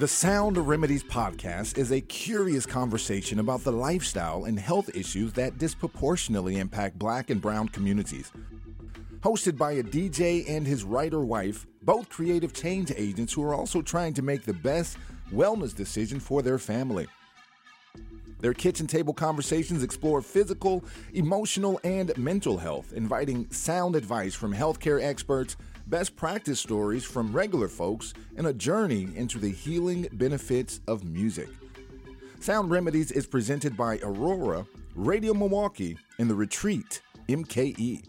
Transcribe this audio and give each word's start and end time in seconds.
The 0.00 0.08
Sound 0.08 0.56
Remedies 0.56 1.04
podcast 1.04 1.76
is 1.76 1.92
a 1.92 2.00
curious 2.00 2.64
conversation 2.64 3.38
about 3.38 3.64
the 3.64 3.70
lifestyle 3.70 4.46
and 4.46 4.58
health 4.58 4.88
issues 4.96 5.34
that 5.34 5.58
disproportionately 5.58 6.56
impact 6.56 6.98
black 6.98 7.28
and 7.28 7.38
brown 7.38 7.68
communities. 7.68 8.32
Hosted 9.20 9.58
by 9.58 9.72
a 9.72 9.82
DJ 9.82 10.48
and 10.48 10.66
his 10.66 10.84
writer 10.84 11.20
wife, 11.20 11.66
both 11.82 12.08
creative 12.08 12.54
change 12.54 12.90
agents 12.96 13.34
who 13.34 13.42
are 13.42 13.54
also 13.54 13.82
trying 13.82 14.14
to 14.14 14.22
make 14.22 14.46
the 14.46 14.54
best 14.54 14.96
wellness 15.30 15.76
decision 15.76 16.18
for 16.18 16.40
their 16.40 16.58
family. 16.58 17.06
Their 18.40 18.54
kitchen 18.54 18.86
table 18.86 19.12
conversations 19.12 19.82
explore 19.82 20.22
physical, 20.22 20.84
emotional, 21.12 21.78
and 21.84 22.16
mental 22.16 22.56
health, 22.56 22.92
inviting 22.94 23.50
sound 23.50 23.96
advice 23.96 24.34
from 24.34 24.54
healthcare 24.54 25.02
experts, 25.02 25.56
best 25.88 26.16
practice 26.16 26.58
stories 26.58 27.04
from 27.04 27.32
regular 27.32 27.68
folks, 27.68 28.14
and 28.36 28.46
a 28.46 28.54
journey 28.54 29.08
into 29.14 29.38
the 29.38 29.50
healing 29.50 30.08
benefits 30.12 30.80
of 30.88 31.04
music. 31.04 31.48
Sound 32.40 32.70
Remedies 32.70 33.12
is 33.12 33.26
presented 33.26 33.76
by 33.76 33.98
Aurora, 34.02 34.66
Radio 34.94 35.34
Milwaukee, 35.34 35.98
and 36.18 36.30
The 36.30 36.34
Retreat, 36.34 37.02
MKE. 37.28 38.04